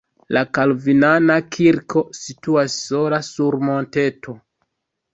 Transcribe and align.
La 0.35 0.41
kalvinana 0.57 1.35
kirko 1.57 2.03
situas 2.21 2.81
sola 2.89 3.23
sur 3.31 3.63
monteto. 3.71 4.39